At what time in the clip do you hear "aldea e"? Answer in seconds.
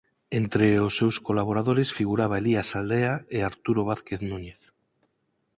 2.79-3.39